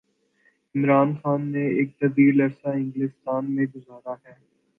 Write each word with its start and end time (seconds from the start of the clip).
عمران 0.75 1.09
خان 1.15 1.41
نے 1.51 1.65
ایک 1.67 1.89
طویل 1.99 2.41
عرصہ 2.41 2.67
انگلستان 2.69 3.55
میں 3.55 3.65
گزارا 3.75 4.13
ہے۔ 4.25 4.33